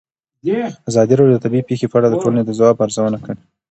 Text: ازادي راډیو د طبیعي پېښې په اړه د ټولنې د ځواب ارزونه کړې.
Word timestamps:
ازادي 0.89 1.13
راډیو 1.15 1.35
د 1.37 1.43
طبیعي 1.45 1.67
پېښې 1.69 1.87
په 1.89 1.95
اړه 1.99 2.07
د 2.09 2.15
ټولنې 2.21 2.43
د 2.45 2.51
ځواب 2.59 2.77
ارزونه 2.85 3.17
کړې. 3.25 3.37